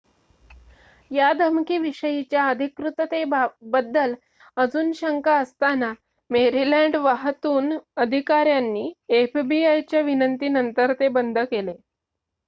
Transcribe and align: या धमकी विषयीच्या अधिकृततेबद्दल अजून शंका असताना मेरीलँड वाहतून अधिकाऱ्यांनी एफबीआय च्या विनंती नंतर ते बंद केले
या 1.11 1.31
धमकी 1.33 1.77
विषयीच्या 1.77 2.45
अधिकृततेबद्दल 2.49 4.13
अजून 4.57 4.91
शंका 4.91 5.35
असताना 5.39 5.91
मेरीलँड 6.29 6.95
वाहतून 6.95 7.77
अधिकाऱ्यांनी 7.97 8.91
एफबीआय 9.13 9.81
च्या 9.81 10.01
विनंती 10.01 10.47
नंतर 10.49 10.93
ते 10.93 11.07
बंद 11.09 11.39
केले 11.51 11.71